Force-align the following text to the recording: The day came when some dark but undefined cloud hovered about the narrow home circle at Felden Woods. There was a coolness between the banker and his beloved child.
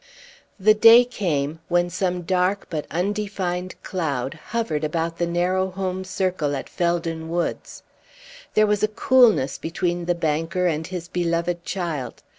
The 0.59 0.73
day 0.73 1.05
came 1.05 1.59
when 1.67 1.91
some 1.91 2.23
dark 2.23 2.65
but 2.71 2.87
undefined 2.89 3.75
cloud 3.83 4.33
hovered 4.45 4.83
about 4.83 5.19
the 5.19 5.27
narrow 5.27 5.69
home 5.69 6.03
circle 6.03 6.55
at 6.55 6.67
Felden 6.69 7.29
Woods. 7.29 7.83
There 8.55 8.65
was 8.65 8.81
a 8.81 8.87
coolness 8.87 9.59
between 9.59 10.05
the 10.05 10.15
banker 10.15 10.65
and 10.65 10.87
his 10.87 11.07
beloved 11.07 11.63
child. 11.65 12.23